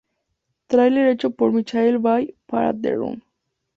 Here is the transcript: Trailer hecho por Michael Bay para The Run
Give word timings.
Trailer 0.65 1.09
hecho 1.09 1.29
por 1.29 1.51
Michael 1.53 1.99
Bay 1.99 2.33
para 2.47 2.73
The 2.73 2.95
Run 2.95 3.23